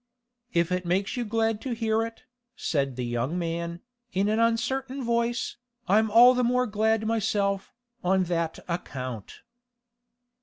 'If 0.51 0.71
it 0.71 0.83
makes 0.83 1.15
you 1.15 1.23
glad 1.23 1.61
to 1.61 1.75
hear 1.75 2.01
it,' 2.03 2.23
said 2.55 2.95
the 2.95 3.05
young 3.05 3.37
man, 3.37 3.81
in 4.11 4.29
an 4.29 4.39
uncertain 4.39 5.03
voice, 5.03 5.57
'I'm 5.87 6.09
all 6.09 6.33
the 6.33 6.43
more 6.43 6.65
glad 6.65 7.05
myself, 7.05 7.71
on 8.03 8.23
that 8.23 8.57
account. 8.67 9.41